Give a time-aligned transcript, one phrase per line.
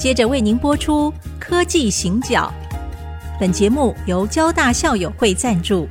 [0.00, 2.50] 接着为您播出《科技行脚》。
[3.38, 5.86] 本节目由交大校友会赞助。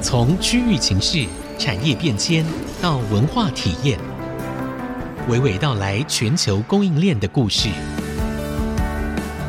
[0.00, 1.26] 从区域情势、
[1.58, 2.46] 产业变迁
[2.80, 3.98] 到文化体验，
[5.28, 7.68] 娓娓道来全球供应链的故事。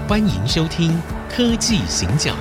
[0.06, 0.92] 欢迎收听
[1.34, 2.34] 《科技行脚》。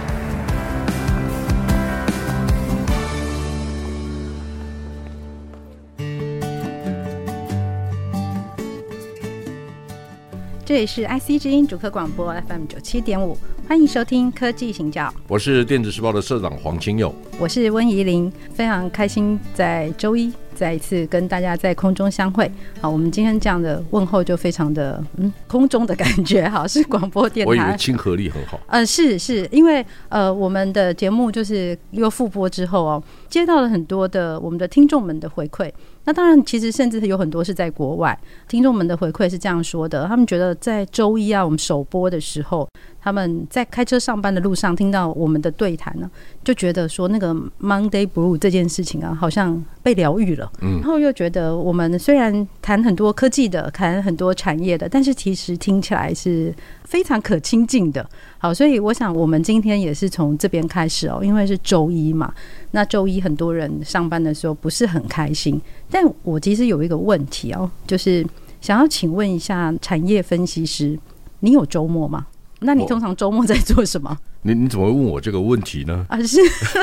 [10.74, 13.38] 这里是 IC 之音主客广播 FM 九七点五，
[13.68, 15.04] 欢迎收听《科技行教》。
[15.28, 22.50] 我是电子时报的社长黄清佑，我是温怡玲，非常开心在周一再一次跟大家在空中相会。
[22.80, 28.58] 好，我们今天这样的问候就非常的嗯空中的感觉，好，是广播电台，我以为亲和力很好。
[28.68, 35.70] 呃，是是因为呃我们的节目就是又复播之后哦，接到了很多的我们的听众们的回馈。
[36.06, 42.68] 那当然，其实甚至有很多是在国外听众们的回馈是这样说的：他们觉得在周一啊，我们首播的时候，
[43.04, 46.10] 他们在开车上班的路上听到我们的对谈呢，
[46.42, 50.50] 就觉得说那个 Monday Blue 这件事情啊，好像被疗愈了。
[50.62, 58.08] 嗯，然后又觉得我们虽然谈很多科技的，谈很多产业的，但是其实听起来是非常可亲近的。
[58.38, 62.32] 好，所以我想我们今天也是从这边开始哦，因为是周一嘛。
[62.70, 65.60] 那周一很多人上班的时候不是很开心。
[65.90, 68.26] 但我其实有一个问题哦，就是
[68.62, 70.98] 想要请问一下产业分析师，
[71.40, 72.26] 你有周末吗？
[72.64, 74.16] 那你通常周末在做什么？
[74.42, 76.04] 你你怎么会问我这个问题呢？
[76.08, 76.38] 啊，是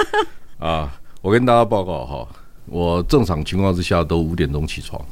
[0.60, 2.28] 啊，我跟大家报告哈，
[2.66, 5.04] 我正常情况之下都五点钟起床，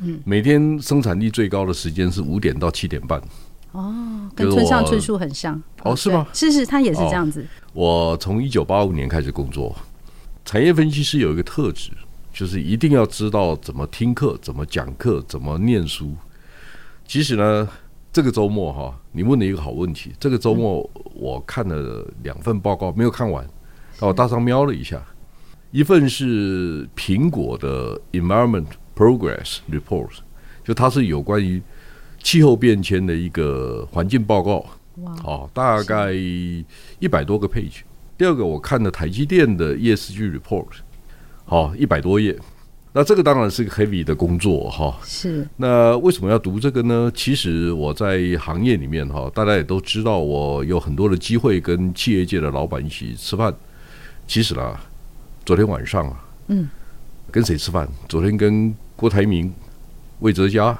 [0.00, 3.22] 嗯，每天生产力最高的时间是五点到七点半。
[3.72, 6.26] 哦，跟村上春树很像哦，是吗？
[6.32, 7.46] 是是，他也是这样子。
[7.72, 9.76] 我从一九八五年开始工作，
[10.44, 11.90] 产业分析师有一个特质。
[12.30, 16.14] 就是一定要知道怎么听课、怎么讲课、怎么念书。
[17.04, 17.68] 其实呢，
[18.12, 20.12] 这个周末哈，你问了一个好问题。
[20.18, 23.46] 这个周末我看了两份报告，没有看完，
[24.00, 25.00] 我大上瞄了一下。
[25.70, 30.18] 一份是苹果的 Environment Progress Report，
[30.64, 31.62] 就它是有关于
[32.22, 34.64] 气候变迁的一个环境报告。
[34.96, 36.64] 哇，好，大概一
[37.08, 37.82] 百多个 page。
[38.16, 40.66] 第二个，我看了台积电的 ESG Report。
[41.44, 42.36] 好，一百多页，
[42.92, 44.96] 那这个当然是个 heavy 的工作哈。
[45.04, 45.46] 是。
[45.56, 47.10] 那为什么要读这个呢？
[47.14, 53.54] 其实我在行业里面哈，大家也都知道，我有很多的机会跟企业界的老板一起吃饭。
[54.26, 54.80] 其实啦，
[55.44, 56.68] 昨天晚上啊，嗯，
[57.30, 57.88] 跟谁吃饭？
[58.08, 59.52] 昨天跟郭台铭、
[60.20, 60.76] 魏哲家。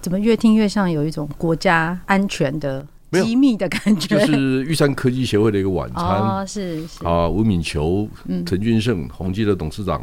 [0.00, 2.86] 怎么越听越像有一种国家安全的
[3.22, 4.18] 机密的感觉？
[4.18, 8.08] 就是玉山科技协会的一个晚餐，哦、是，是啊，吴敏球、
[8.46, 10.02] 陈俊胜、宏基的董事长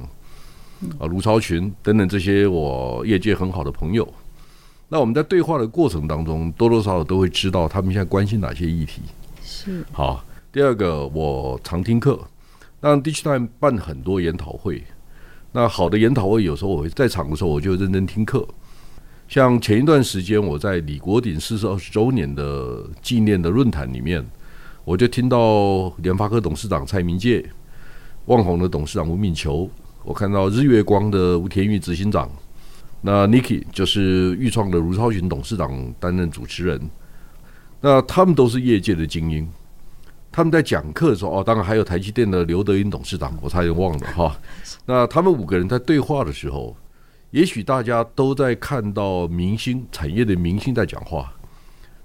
[1.00, 4.08] 啊，卢超群等等这些我业界很好的朋友。
[4.90, 9.02] 那我们在对话的过程当中，多多少少都会知道他们现在关心哪些议题。
[9.44, 12.20] 是好，第二个我常听课，
[12.80, 14.84] 那 DIGITIMES 办很多研讨会，
[15.52, 18.48] 那好的研讨会有时候我会在场的时候，我就认真听课。
[19.28, 24.26] 像前一段时间，我在李国鼎逝世二十周年的纪念的论坛里面，
[24.86, 27.46] 我就听到联发科董事长蔡明介、
[28.28, 29.70] 旺宏的董事长吴敏球，
[30.08, 32.32] 我看到日月光的吴天玉执行长，
[33.02, 36.80] 那 Niki 就是钰创的卢超群董事长担任主持人，
[37.82, 39.46] 那他们都是业界的精英，
[40.32, 44.34] 他们在讲课的时候，哦，当然还有台积电的刘德音董事长，我差点忘了哈，
[44.86, 46.74] 那他们五个人在对话的时候。
[47.32, 51.30] 也许大家都在看到明星产业的明星在讲话，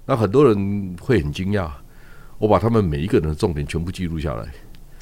[0.05, 1.71] 那很多人会很惊讶。
[2.37, 4.51] 我把他们每一个人的重点全部记录下来。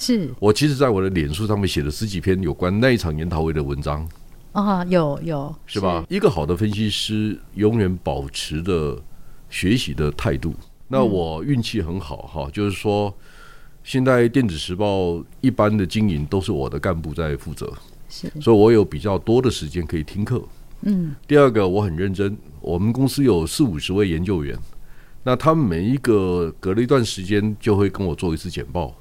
[0.01, 4.09] 是我其实，在我的脸书上面写了十几篇有关那一场研讨会的文章。
[4.51, 6.03] 啊，有有是吧？
[6.09, 8.99] 一个好的分析师永远保持着
[9.47, 10.55] 学习的态度。
[10.87, 13.15] 那我运气很好哈，就是说，
[13.83, 17.71] 现在电子时报一般的经营都是我的干部在负责。
[18.09, 20.41] 所以，我有比较多的时间可以听课。
[20.81, 22.35] 嗯，第二个，我很认真。
[22.59, 24.57] 我们公司有四五十位研究员，
[25.23, 28.93] 那他们每一个隔了一段时间就会跟我做一次简报。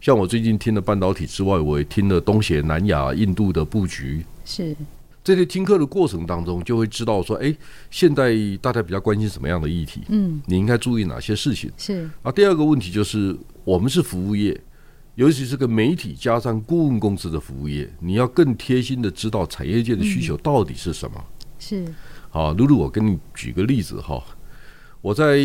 [0.00, 4.24] 像我最近听了半导体之外，我也听了东协、南亚、印度的布局。
[4.44, 4.76] 是
[5.24, 7.54] 这些听课的过程当中，就会知道说，哎，
[7.90, 10.02] 现在大家比较关心什么样的议题？
[10.08, 11.70] 嗯，你应该注意哪些事情？
[11.76, 12.32] 是啊。
[12.32, 14.58] 第二个问题就是，我们是服务业。
[15.16, 21.16] 尤其是个媒体加上顾问公司的服务业，你要更贴心的知道产业界的需求到底是什么。
[21.18, 21.94] 嗯、是，
[22.30, 24.22] 好，露露，我跟你举个例子哈，
[25.00, 25.36] 我在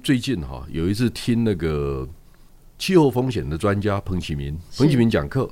[0.00, 2.08] 最近哈有一次听那个
[2.78, 5.50] 气候风险的专家彭启明，彭启明讲课，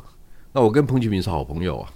[0.53, 1.91] 那我跟彭启明是好朋友啊，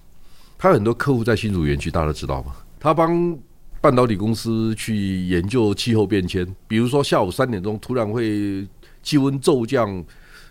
[0.57, 2.53] 他有很多客户在新竹园区，大家知道吗？
[2.81, 3.39] 他帮
[3.81, 8.67] 半导体公司去研究气候变迁，比如说下午三点钟突然会
[9.03, 10.05] 气温骤降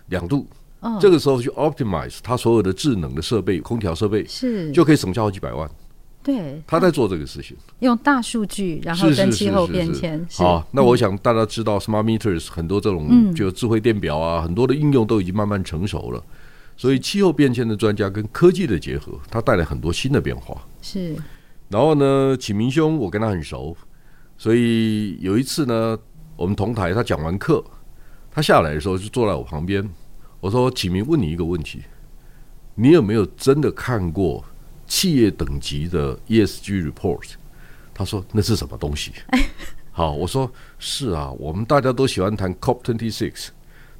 [0.06, 0.46] 两度，
[0.80, 5.68] 哦，这个时候去 optimize 他所有的智能的设备，空调设备是就可以省下好几百万。
[6.28, 10.28] 对，他在做这个事情，用大数据，然后跟气候变迁。
[10.34, 16.22] 好，那我想大家知道，smart meters 很多这种就智慧电表啊，很多的应用都已经慢慢成熟了。
[16.76, 20.62] 所以气候变迁的专家跟科技的结合，它带来很多新的变化。
[20.82, 21.16] 是。
[21.70, 23.74] 然后呢，启明兄，我跟他很熟，
[24.36, 25.98] 所以有一次呢，
[26.36, 27.64] 我们同台，他讲完课，
[28.30, 29.88] 他下来的时候就坐在我旁边。
[30.40, 31.80] 我说：“启明，问你一个问题，
[32.74, 34.44] 你有没有真的看过？”
[34.88, 37.34] 企业等级的 ESG report，
[37.94, 39.12] 他说那是什么东西？
[39.92, 43.48] 好，我说是啊，我们大家都喜欢谈 COP twenty six，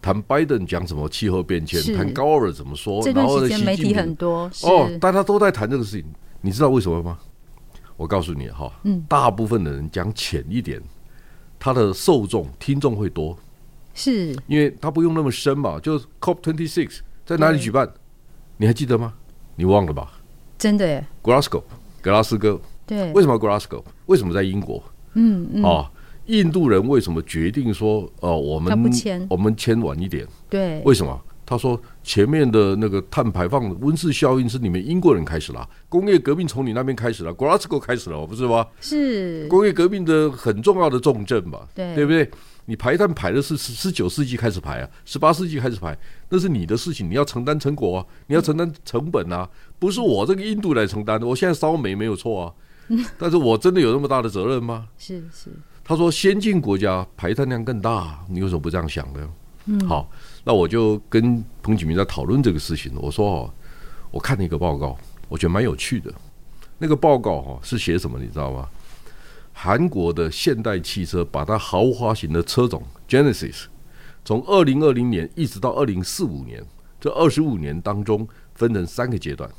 [0.01, 6.05] 谈拜登讲什么气候变迁，谈高尔怎么说，这段时间媒体很多哦，大家都在谈这个事情，
[6.41, 7.19] 你知道为什么吗？
[7.97, 10.81] 我告诉你哈，嗯，大部分的人讲浅一点，
[11.59, 13.37] 他的受众听众会多，
[13.93, 17.93] 是因为他不用那么深嘛，就 COP twenty six 在哪里举办？
[18.57, 19.15] 你还记得吗？
[19.57, 20.18] 你忘了吧？
[20.59, 21.63] 真的耶，Glasgow，
[22.03, 22.61] 格拉斯哥。
[22.85, 23.83] 对，为什么 Glasgow？
[24.07, 24.83] 为什么在英国？
[25.15, 25.63] 嗯嗯。
[25.63, 25.89] 哦，
[26.27, 28.73] 印度人为什么决定说，呃，我们
[29.29, 30.27] 我们签晚一点？
[30.51, 30.83] 对。
[30.85, 31.21] 为什么？
[31.47, 38.67] 他说前面的那个碳排放的温室效应是你们英国人开始了，工业革命从你那边开始了，Glasgow 开始了，不是吗？
[38.83, 39.47] 是。
[39.49, 42.31] 工业革命的很重要的重镇嘛，对，对不对？
[42.69, 45.97] 你排碳排的是十十九世纪开始排啊，十八世纪开始排，
[46.29, 49.49] 那是你的事情，你要承担成果啊，你要承担成本啊，
[49.79, 51.27] 不是我这个印度来承担的。
[51.27, 52.53] 我现在烧煤没有错啊，
[53.17, 54.87] 但是我真的有那么大的责任吗？
[54.99, 55.51] 是是。
[55.83, 59.31] 他说先进国家排碳量更大，你为什么不这样想呢？
[59.65, 60.11] 嗯，好，
[60.45, 62.93] 那我就跟彭启明在讨论这个事情。
[62.97, 63.55] 我说哦，
[64.11, 64.95] 我看了一个报告，
[65.31, 66.13] 我觉得蛮有趣的。
[66.77, 68.69] 那个报告哈是写什么，你知道吗？
[69.61, 73.65] 韩国的现代汽车把它豪华型的车种 Genesis，
[74.25, 76.65] 从二零二零年一直到二零四五年，
[77.01, 79.51] 这二十五年当中分成三个阶段，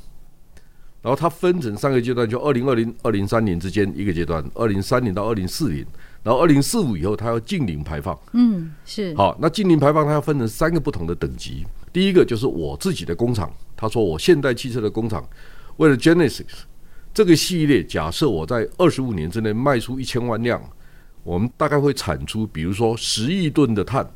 [1.02, 5.84] 然后它分成三个阶段，就二零二零二零三年之间一个阶段，二零三零到二零四零，
[6.22, 8.18] 然后二零四五以后它要净零排放。
[8.32, 9.14] 嗯，是。
[9.14, 15.28] 好，那净零排放它要分成三个不同的等级，第一个就是我自己的工厂，他说我现代汽车的工厂
[15.76, 16.46] 为了 Genesis。
[17.12, 20.62] 这个系列，假设我在二十五年之内卖出一千万辆，
[21.22, 24.08] 我们大概会产出，比如说十亿吨的碳。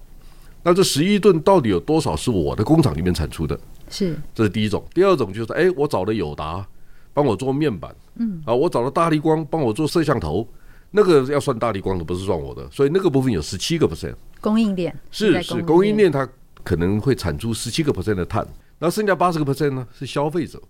[0.63, 3.59] 那这十亿吨到底有多少是我的工厂里面产出的？
[3.91, 4.83] 是，这是第一种。
[4.95, 6.67] 第二种就是，哎，我找了友达
[7.13, 10.49] 帮我做面板，嗯，啊，我找了大力光帮我做摄像头，
[10.93, 14.15] 那个要算大力光的，不是算我的，所以那个部分有十七个 percent。
[14.41, 16.27] 供应链是是供应链，它
[16.63, 18.47] 可能会产出十七个 percent 的碳，
[18.79, 20.63] 那剩下八十个 percent 呢是消费者。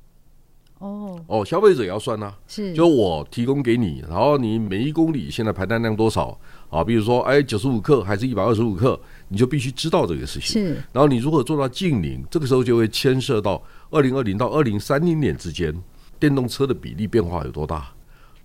[0.85, 6.39] 哦哦，消费者也要算呐、啊，是，就我提供给你，然后你每一公里现在排碳量多少
[6.69, 6.85] 啊？
[6.85, 10.63] 比如说，哎，九十五克还是一百二十五克，你就必须知道这个事情。
[10.63, 15.75] 是，然后你如果做到净零，这个时候就会牵涉到二零二零到二零三零年之间
[16.21, 17.89] 电动车的比例变化有多大，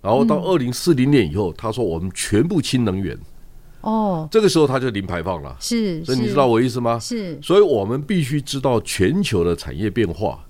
[0.00, 3.18] 然后到二零四零年以后，他说我们全部氢能源，
[3.82, 5.54] 哦，这个时候它就零排放了。
[5.60, 6.98] 是，所以你知道我意思吗？
[6.98, 10.42] 是，所以我们必须知道全球的产业变化。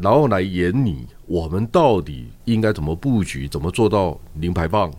[0.00, 4.90] 然后来演你我们到底应该怎么布局，怎么做到零排放？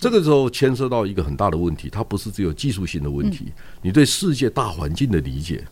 [0.00, 3.52] 这个时候牵涉到一个很大的问题，它不是只有技术性的问题，
[3.82, 5.62] 你对世界大环境的理解，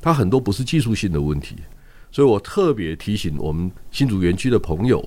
[0.00, 1.56] 它很多不是技术性的问题。
[2.12, 5.06] 所以我特别提醒我们新竹园区的朋友，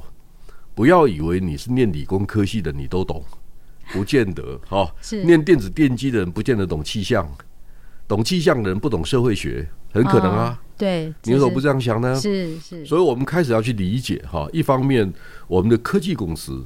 [0.75, 3.23] 不要以为你是念理工科系的你都懂，
[3.93, 4.59] 不见得。
[4.67, 7.27] 哈，念电子电机的人不见得懂气象，
[8.07, 10.62] 懂气象的人不懂社会学，很可能啊。
[10.79, 12.15] 对，你为什么不这样想呢？
[12.15, 14.48] 是是，所以我们开始要去理解哈。
[14.53, 15.13] 一方面，
[15.45, 16.63] 我们的科技公司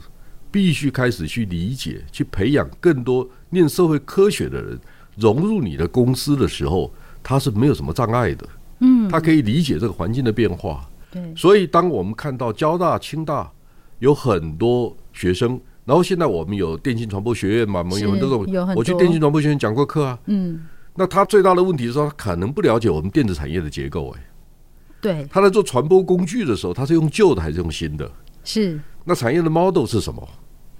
[0.51, 4.79] 必须开始去理解，去培养更多念社会科学的人
[5.17, 6.93] 融入你的公司的时候，
[7.23, 8.47] 他是没有什么障碍的。
[8.81, 10.87] 嗯，他可以理解这个环境的变化。
[11.11, 13.51] 对，所以当我们看到交大、清大
[13.97, 20.19] 有很多学生，然后现在我们有电信传播学院嘛，我们有很多种，我去电信传播学院讲过课啊。
[20.27, 20.61] 嗯。
[20.95, 24.15] 那他最大的问题是说，他可能不了解我们电子产业的结构。
[24.17, 24.23] 哎，
[25.01, 28.11] 对，他在做传播工具的时候，他是用旧的还是用新的？
[28.43, 28.79] 是。
[29.03, 30.27] 那产业的 model 是什么？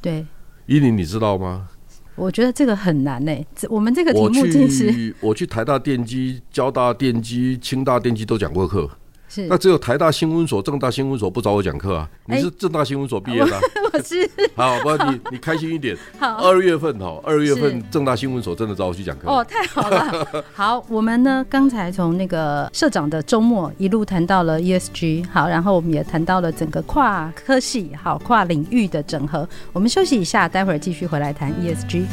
[0.01, 0.25] 对，
[0.65, 1.67] 依林，你知道吗？
[2.15, 3.36] 我觉得这个很难呢。
[3.70, 8.89] 我们这个题目其实，我去台大电机、交大电机、清大电机都讲过课。
[9.34, 12.08] 是那只有台大新闻所、正大新闻所不找我讲课啊？
[12.28, 14.30] 你是正大新闻所毕业的、啊欸我，我是。
[14.56, 15.98] 好，不，你你开心一点。
[16.20, 19.28] 好，二月份哈，二月份正大新闻所真的找我去讲课。
[19.28, 20.46] 哦，太好了。
[20.54, 29.50] 好，我们呢刚才从那个社长的周末一路谈到了 ESG，好，然后我们也谈到了整个跨科系、好跨领域的整合。
[29.72, 32.04] 我们休息一下，待会儿继续回来谈 ESG。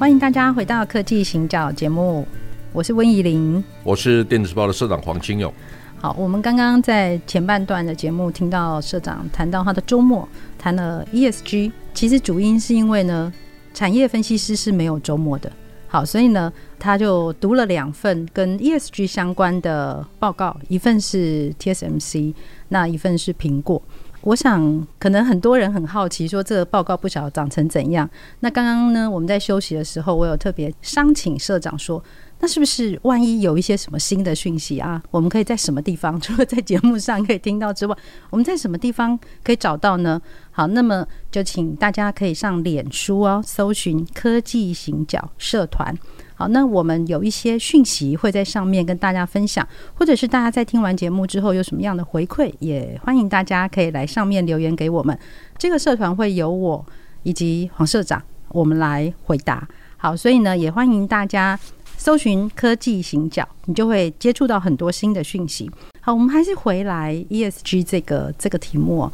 [0.00, 2.26] 欢迎大家回到科技行脚节目，
[2.72, 5.52] 我是温怡玲，我是电子报的社长黄清勇。
[6.00, 10.26] 好，我们刚刚在前半段的节目听到社长谈到他的周末，
[10.58, 13.30] 谈了 ESG，其实主因是因为呢，
[13.74, 15.52] 产业分析师是没有周末的。
[15.86, 22.32] 好，所以呢，他就读了两份跟 ESG 相关的报告，一份是 TSMC，
[22.70, 23.82] 那一份是苹果。
[24.22, 28.08] 我想，可能很多人很好奇，说这个报告不晓得长成怎样。
[28.40, 32.02] 那刚刚呢，我们在休息的时候，我有特别商请社长说，
[32.40, 37.96] 那是不是万一有一些什么新的讯息啊， 我们可以在什么地方，除了在节目上可以听到之外，
[38.28, 40.20] 我们在什么地方可以找到呢？
[40.50, 45.96] 好，那么就请大家可以上脸书哦，搜寻科技行脚社团。
[46.40, 55.18] 好，那我们有一些讯息会在上面跟大家分享，或者是大家在听完节目之后有什么样的回馈，也欢迎大家可以来上面留言给我们。
[55.58, 56.82] 这个社团会由我
[57.24, 59.68] 以及黄社长我们来回答。
[59.98, 61.60] 好，所以呢，也欢迎大家
[61.98, 65.70] 搜寻科技行脚，你就会接触到很多新的讯息。
[66.00, 69.12] 好，我们还是回来 ESG 这个这个题目，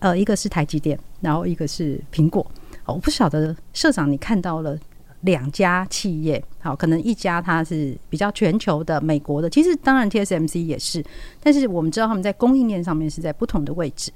[0.00, 2.46] 呃，一个是台积电，然后一个是苹果。
[2.84, 4.78] 哦我不晓得社长你看到了。
[5.22, 11.04] 两家企业，好，可能一家它是比较全球的美国的，其实当然 TSMC 也是，
[11.42, 14.12] 但是我们知道他们在供应链上面是在不同的位置，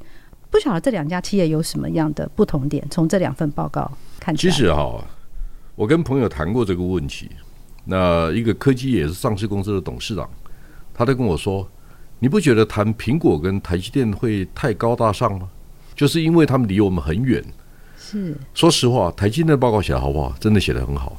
[0.50, 2.84] 不晓得这两家企业有什么样的不同点？
[2.90, 5.04] 从这两份报告看，其实哈，
[5.74, 7.30] 我跟朋友谈过这个问题，
[7.84, 10.28] 那一个科技也是上市公司的董事长，
[10.92, 11.68] 他都跟我说，
[12.18, 15.48] 你不觉得谈苹果跟台积电会太高大上吗？
[15.94, 17.42] 就是因为他们离我们很远。
[18.08, 20.32] 是，说实话，台积电的报告写的好不好？
[20.38, 21.16] 真的写的很好。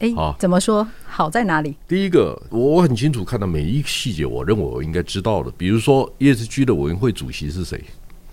[0.00, 0.86] 哎、欸，怎么说？
[1.06, 1.74] 好在哪里？
[1.88, 5.50] 第一个，我很清楚看到每一个细节，我认为我应该知道的。
[5.56, 7.82] 比如说，ESG 的委员会主席是谁？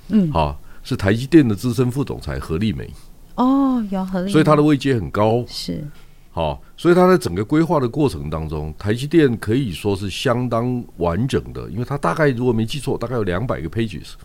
[0.10, 2.90] 嗯，好，是台积电的资深副总裁何丽梅。
[3.36, 5.46] 哦，有何立梅，所以他的位阶很高。
[5.48, 5.88] 是，
[6.32, 14.16] 好，所以他在整个规划的过程当中，台积电可以说是相当完整的，因为他大概如果没记错，大概有两百个 pages。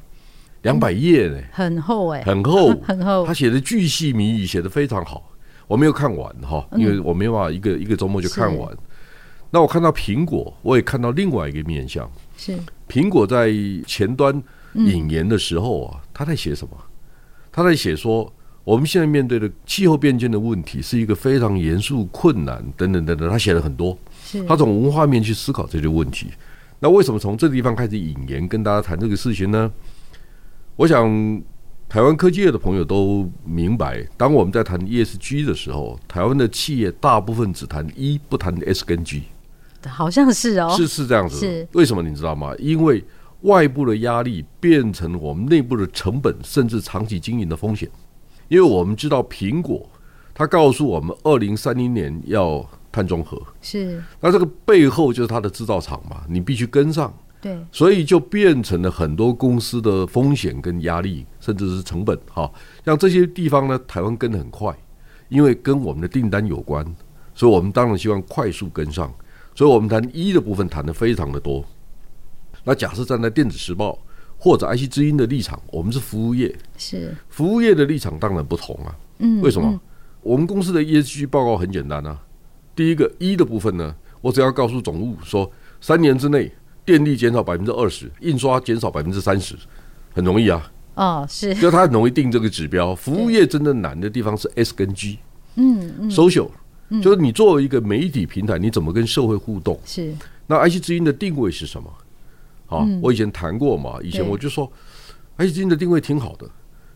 [0.63, 3.27] 两百页呢，很厚哎，很厚， 很厚。
[3.27, 5.31] 他写的巨细靡遗，写的非常好。
[5.67, 8.77] 我没有看完哈，因为我没有办法一个一个周末就看完。
[9.51, 12.11] 那我看到苹果，我也看到另外一个面向。
[12.37, 13.53] 是苹果在
[13.87, 14.43] 前端
[14.75, 16.77] 引言的时候啊，他在写什么？
[17.53, 18.31] 他在写说，
[18.65, 23.29] 我们现在面对的气候变迁的问题是一个非常严肃、困难等等等等。
[23.29, 23.97] 他写了很多，
[24.47, 26.29] 他从文化面去思考这些问题。
[26.79, 29.71] 那为什么从这个地方开始引言，跟大家谈这个事情呢？
[30.79, 31.43] 我想，
[31.89, 39.25] 台湾科技业的朋友都明白，当我们在谈 ESG 的时候，台湾的企业大部分只谈 E，不谈 S 跟 G。
[39.89, 41.37] 好像是哦，是是这样子。
[41.37, 42.55] 是为什么你知道吗？
[42.61, 43.05] 因为
[43.41, 47.91] 外部的压力变成我们内部的成本，甚至长期经营的风险。
[48.47, 49.85] 因为我们知道苹果，
[50.33, 54.01] 它告诉我们二零三零年要碳中和，是。
[54.21, 57.13] 那这个背后就是它的制造厂嘛，你必须跟上。
[57.41, 62.51] 对，所以就变成了很多公司的风险跟压力，甚至是成本哈。
[62.85, 64.77] 像这些地方呢，台湾跟得很快，
[65.29, 66.85] 因为跟我们的订单有关，
[67.35, 69.13] 所以我们当然希望快速跟上。
[69.55, 71.65] 所以我们谈一的部分谈的非常的多。
[72.65, 73.99] 那假设站在电子时报
[74.37, 78.97] 或者 IC 之音的立场，我们是服务业，是服务业的立场当然不同啊。
[79.19, 79.81] 嗯，为什么？
[80.23, 82.21] 我们公司的 ESG 报告很简单啊。
[82.77, 86.53] 第一个一的部分呢，我只要告诉总务说，三年之内。
[86.89, 89.55] 电力减少百分之二十，印刷减少百分之三十，
[90.15, 90.73] 很容易啊。
[90.95, 92.95] 哦，是，就它很容易定这个指标。
[92.95, 95.19] 服务业真的难的地方是 S 跟 G，
[95.57, 96.49] 嗯嗯，social，
[97.03, 99.79] 就是你作为一个媒体平台，你怎么跟社会互动？
[99.85, 100.15] 是。
[100.47, 101.93] 那 IC 之音的定位是什么？
[102.65, 104.73] 好，我以前谈过嘛，以前我就说
[105.37, 106.49] ，IC 之音的定位挺好的，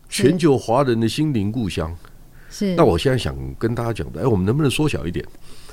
[0.09, 1.95] 全球华人的心灵故乡。
[2.49, 2.73] 是。
[2.73, 5.23] 那我现在想跟大家讲的，哎，我们能不能缩小一点？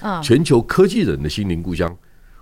[0.00, 1.96] 啊，全球科技人的心灵故乡，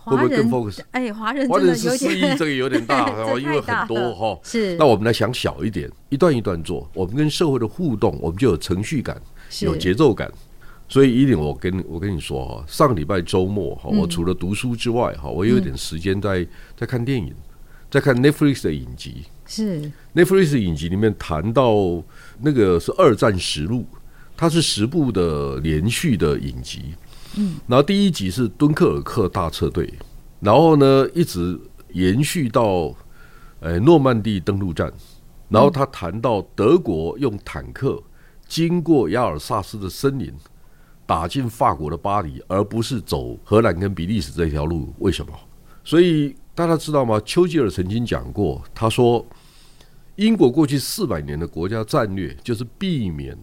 [0.09, 0.81] 会不会更 focus？
[0.91, 4.39] 哎，华人华人十四亿，这个有点大 哦，因为很多哈。
[4.43, 4.77] 是。
[4.77, 9.21] 那我们来想小一点，一段一段做，我们跟社会的互动，我们就有程序感，
[9.61, 10.31] 有节奏感。
[10.89, 16.47] 所以，一点我跟我跟你说哈，上个礼拜周末哈，我除了读书之外哈，我有点时间在
[16.77, 17.35] 在看电影，
[17.91, 19.25] 在看 Netflix 的影集。
[19.47, 22.03] 是 Netflix 的影集里面谈到
[22.41, 23.87] 那个是二战实录，
[24.37, 26.95] 它是十部的连续的影集。
[27.67, 29.93] 然后第一集是敦刻尔克大撤退，
[30.41, 31.59] 然后呢一直
[31.93, 32.95] 延续到
[33.61, 34.93] 呃诺曼底登陆战，
[35.49, 38.03] 然后他谈到德国用坦克
[38.47, 40.33] 经过亚尔萨斯的森林。
[41.07, 45.33] 打进法国的巴黎，而不是走荷兰跟比利时这条路，为什么？
[45.83, 47.19] 所以大家知道吗？
[47.25, 49.25] 丘吉尔曾经讲过，他说，
[50.17, 53.35] 英国过去四百年的国家战略就是避免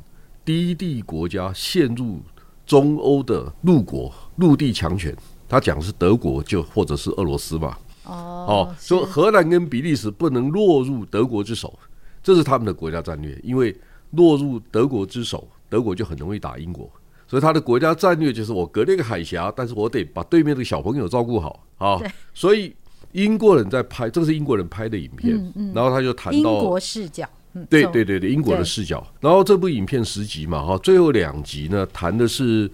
[0.45, 2.21] 低地国家陷入
[2.65, 5.15] 中欧的陆国陆地强权。
[5.47, 7.79] 他讲的是德国，就或者是俄罗斯吧。
[8.05, 11.77] 哦，说荷兰跟比利时不能落入德国之手，
[12.21, 13.39] 这是他们的国家战略。
[13.43, 13.75] 因为
[14.11, 16.89] 落入德国之手，德国就很容易打英国。
[17.27, 21.99] 所以他的国家战略就是我隔了一个海峡，但是我得把对面的小朋友照顾好啊。
[22.33, 22.75] 所以
[23.13, 25.35] 英国人在拍，这个是英国人拍的影片，
[25.73, 27.27] 然后他就谈到英国视角，
[27.69, 29.05] 对对对对，英国的视角。
[29.19, 32.69] 然后这部影片十集嘛，哈，最后两集呢谈的是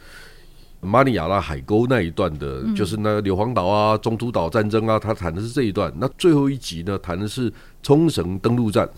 [0.79, 5.93] 马里亚纳海沟那一段的，就是那个硫磺岛啊、中途岛战争啊，他谈的是这一段。
[5.97, 7.51] 那最后一集呢谈的是
[7.83, 8.89] 冲绳登陆战，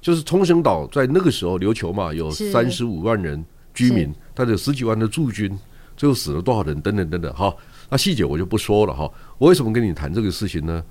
[0.00, 3.44] 就是冲绳岛在那个时候琉球嘛，有三十五万人。
[3.74, 5.50] 居民，他有十几万的驻军，
[5.96, 6.78] 最后死了多少人？
[6.82, 7.50] 等等等等，哈，
[7.88, 9.10] 那细节我就不说了哈。
[9.38, 10.84] 我为什么跟你谈这个事情呢？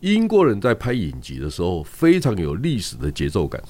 [0.00, 3.62] 英国人在拍影集的时候非常有历史的节奏感，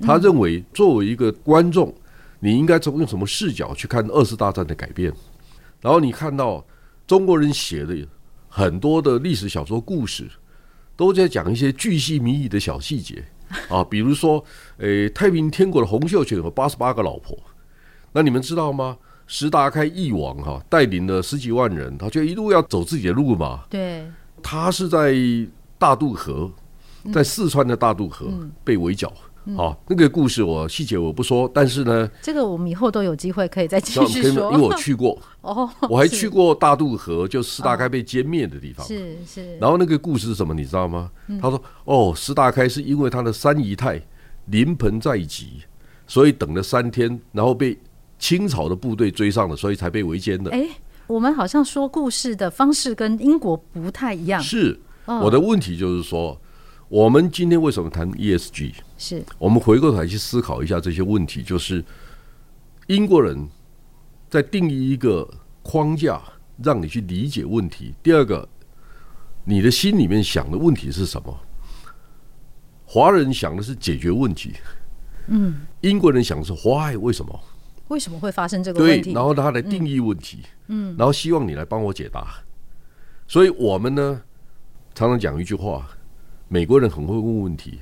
[0.00, 1.94] 他认为作为一个观众，
[2.40, 5.12] 你应该从用什么视角去看二次大战的改变？
[5.80, 6.64] 然后你看到
[7.06, 7.96] 中国人写的
[8.48, 10.28] 很多的历史小说故事，
[10.94, 13.24] 都在讲一些巨细靡遗的小细节
[13.70, 14.44] 啊，比如说，
[14.78, 17.38] 诶，太平天国的洪秀全有八十八个老婆。
[18.12, 18.98] 那你们知道吗？
[19.26, 23.64] 石达开义王哈带领了十几万人，他就一路要走自己的路嘛。
[23.70, 24.06] 对，
[24.42, 25.14] 他是在
[25.78, 26.50] 大渡河，
[27.12, 28.26] 在四川的大渡河
[28.64, 29.12] 被围剿。
[29.56, 38.86] 好，那个故事我细节我不说，但是呢，这个我们以后都有机会可以再继续说，因为我去过 哦，我还去过大渡河，就石达开被歼灭的地方。
[38.86, 39.56] 是是。
[39.56, 40.52] 然后那个故事是什么？
[40.52, 41.10] 你知道吗？
[41.40, 43.98] 他说：“哦，石达开是因为他的三姨太
[44.46, 45.62] 临盆在即，
[46.06, 47.78] 所以等了三天，然后被。”
[48.20, 50.50] 清朝的部队追上了，所以才被围歼的。
[50.50, 50.68] 哎，
[51.06, 54.42] 我们好像说故事的方式跟英国不太一样。
[54.42, 54.76] 是，
[55.16, 56.38] 我的问题就是说，
[56.88, 58.74] 我们今天为什么谈 ESG？
[58.98, 61.82] 是我们回过头来去思考一下这些问题，就是
[62.88, 63.48] 英国人
[64.28, 65.28] 在定义一个
[65.62, 66.20] 框架，
[66.62, 67.94] 让你去理解问题。
[68.02, 68.46] 第二个，
[69.44, 71.40] 你的心里面想的问题是什么？
[72.84, 74.54] 华人想的是解决问题，
[75.26, 76.96] 嗯，英国人想的是 why？
[76.96, 77.40] 为什么？
[77.88, 79.12] 为什么会发生这个问题？
[79.12, 82.26] 对，然后他来定义问题，嗯，然后希望你来帮我解答。
[83.26, 84.22] 所以我们呢，
[84.98, 85.86] 常常讲一句话：
[86.48, 87.78] 美国人很会问问题，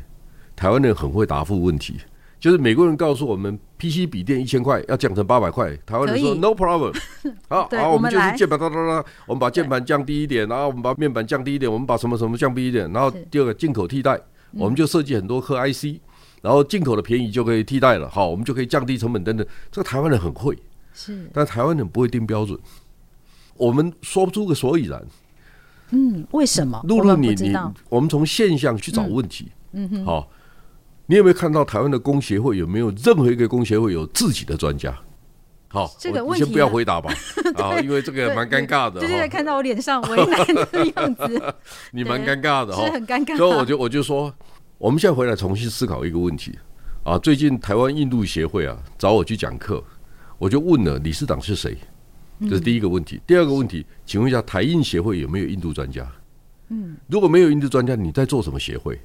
[0.54, 1.98] 台湾人很会答复问题。
[2.38, 6.94] 就是美国人告诉我们，PC 笔电一千块要降成八百块，台湾人说 No problem。
[7.48, 14.20] 好，好，我们就是键盘哒哒哒，我们把键盘降低一点，然后我们把面板降低一点，我们把什么什么降低一点，然后第二个进口替代，
[14.52, 15.98] 我们就设计很多颗 IC。
[16.42, 19.46] 然后进口的便宜就可以替代了，好，我们就可以降低成本等等。
[19.72, 20.54] 这个台湾人很会，
[20.92, 22.60] 是，但台湾人不会定标准，
[23.56, 25.02] 我们说不出个所以然。
[25.90, 26.80] 嗯，为什么？
[26.88, 27.52] 露露，你你，
[27.88, 29.50] 我们从现象去找问题。
[29.72, 30.28] 嗯哼，好，
[31.06, 34.96] 你有没有看到台湾的工协会有没有任何一个工协会有自己的专家？
[35.68, 37.12] 好，这个问题先不要回答吧，
[37.58, 39.00] 啊，因为这个蛮尴尬的。
[39.00, 41.54] 就是看到我脸上为难的样子，
[41.92, 43.36] 你蛮尴尬的哈，是很尴尬。
[43.36, 44.32] 所以我就我就说。
[44.78, 46.52] 我们现在回来重新思考一个问题
[47.02, 47.18] 啊！
[47.18, 49.82] 最近台湾印度协会啊找我去讲课，
[50.36, 51.74] 我就问了理事长是谁？
[52.40, 53.20] 这是第一个问题。
[53.26, 56.06] 第二个问题，请问一下台印协会有没有印度专家？
[56.68, 59.00] 嗯，如果没有印度专家，你在做什么协会？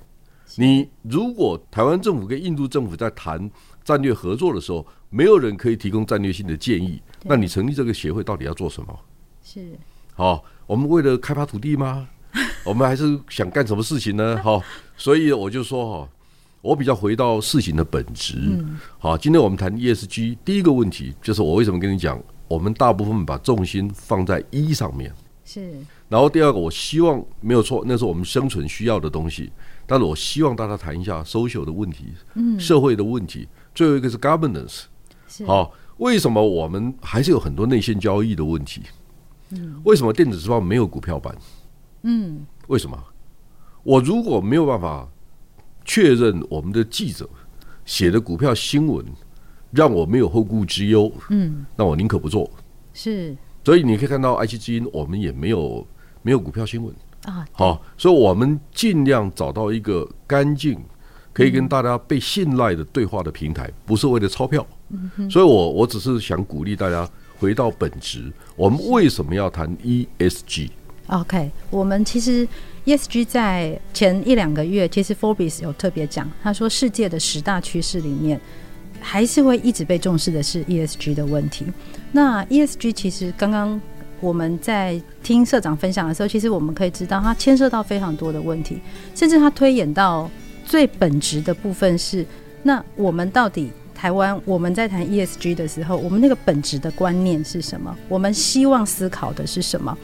[0.58, 3.50] 你如果台湾政府跟印度政府在谈
[3.84, 9.00] 战略合作的时候，没有人可以提供战略性的建议，那你成立这个协会到底要做什么？
[9.44, 9.78] 是
[10.14, 12.08] 好，我们为了开发土地吗？
[12.66, 14.38] 我们还是想干什么事情呢？
[14.44, 14.62] 好，
[14.98, 16.10] 所以我就说哈，
[16.62, 18.36] 我比较回到事情的本质。
[19.00, 25.14] 好，今天我们谈 ESG，第一个问题就是我为什么跟你讲，我们大部分把重心放在一上面。
[25.46, 25.74] 是。
[26.10, 29.50] 然后第二个，我希望没有错，那是我们生存需要的东西。
[29.86, 33.48] 但是我希望大家谈一下 social 的问题，嗯，社会的问题。
[33.74, 34.84] 最后一个是 governance。
[35.46, 38.82] 好，为什么我们还是有很多内线交易的问题？
[39.52, 41.34] 嗯，为什么电子时报没有股票版？
[42.04, 43.02] 嗯，为什么？
[43.84, 45.08] 我如果没有办法
[45.86, 47.30] 确认我们的记者
[47.86, 49.06] 写的股票新闻
[49.72, 52.50] 让我没有后顾之忧，嗯，那我宁可不做。
[52.94, 55.86] 是，所以你可以看到爱惜之音，我们也没有
[56.22, 57.46] 没有股票新闻啊。
[57.52, 60.78] 好，所以我们尽量找到一个干净，
[61.32, 64.66] 可以跟大家被信赖的对话的平台，不是为了钞票。
[65.30, 72.46] 所以我我只是想鼓励大家回到本职，我们为什么要谈 ESG？OK，我们其实
[72.84, 78.40] ESG 在前一两个月，其实 Forbes 有特别讲，他说世界的十大趋势里面，
[79.02, 81.66] 还是会一直被重视的是 ESG 的问题。
[82.12, 83.82] 那 ESG 其实刚刚
[84.20, 88.80] 我们在听社长分享的时候，其实我们可以知道，它牵涉到非常多的问题，
[89.16, 90.30] 甚至它推演到
[90.64, 92.26] 最本质的部分是：
[92.64, 97.96] 那我们到底台湾我们在谈 ESG 的时候，我们那个本质的观念是什么？
[98.08, 99.98] 我们希望思考的是什么？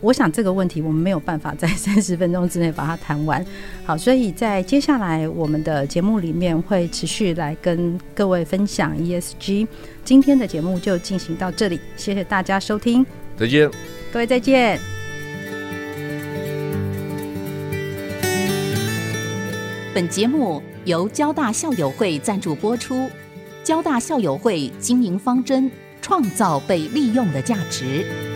[0.00, 3.44] 我想这个问题我们没有办法在 三十分钟之内把它谈完。
[3.84, 9.66] 好，所以在接下来我们的节目里面会持续来跟各位分享 ESG。
[10.04, 13.04] 今天的节目就进行到这里，谢谢大家收听，
[13.36, 13.70] 再见，
[14.12, 14.78] 各位再见。
[19.92, 23.10] 本节目由交大校友会赞助播出，
[23.62, 28.29] 交大校友会经营方针，创造被利用的价值。